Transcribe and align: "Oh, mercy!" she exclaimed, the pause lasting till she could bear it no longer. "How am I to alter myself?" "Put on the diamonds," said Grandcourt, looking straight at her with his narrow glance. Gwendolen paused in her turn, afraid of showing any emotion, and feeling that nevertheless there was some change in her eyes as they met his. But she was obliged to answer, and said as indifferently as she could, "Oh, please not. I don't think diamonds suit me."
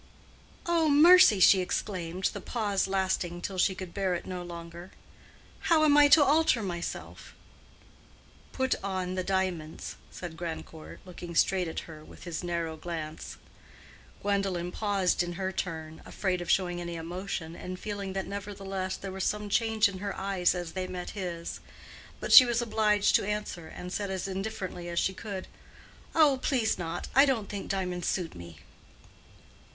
"Oh, 0.65 0.89
mercy!" 0.89 1.39
she 1.39 1.61
exclaimed, 1.61 2.31
the 2.33 2.41
pause 2.41 2.87
lasting 2.87 3.39
till 3.39 3.59
she 3.59 3.75
could 3.75 3.93
bear 3.93 4.15
it 4.15 4.25
no 4.25 4.41
longer. 4.41 4.89
"How 5.69 5.83
am 5.85 5.95
I 5.95 6.07
to 6.07 6.23
alter 6.23 6.63
myself?" 6.63 7.35
"Put 8.51 8.73
on 8.83 9.13
the 9.13 9.23
diamonds," 9.23 9.97
said 10.09 10.35
Grandcourt, 10.37 11.01
looking 11.05 11.35
straight 11.35 11.67
at 11.67 11.81
her 11.81 12.03
with 12.03 12.23
his 12.23 12.43
narrow 12.43 12.77
glance. 12.77 13.37
Gwendolen 14.23 14.71
paused 14.71 15.21
in 15.21 15.33
her 15.33 15.51
turn, 15.51 16.01
afraid 16.03 16.41
of 16.41 16.49
showing 16.49 16.81
any 16.81 16.95
emotion, 16.95 17.55
and 17.55 17.79
feeling 17.79 18.13
that 18.13 18.25
nevertheless 18.25 18.97
there 18.97 19.11
was 19.11 19.23
some 19.23 19.49
change 19.49 19.87
in 19.87 19.99
her 19.99 20.17
eyes 20.17 20.55
as 20.55 20.71
they 20.71 20.87
met 20.87 21.11
his. 21.11 21.59
But 22.19 22.33
she 22.33 22.43
was 22.43 22.59
obliged 22.59 23.13
to 23.17 23.27
answer, 23.27 23.67
and 23.67 23.93
said 23.93 24.09
as 24.09 24.27
indifferently 24.27 24.89
as 24.89 24.97
she 24.97 25.13
could, 25.13 25.47
"Oh, 26.15 26.39
please 26.41 26.79
not. 26.79 27.07
I 27.13 27.27
don't 27.27 27.47
think 27.49 27.69
diamonds 27.69 28.07
suit 28.07 28.33
me." 28.33 28.57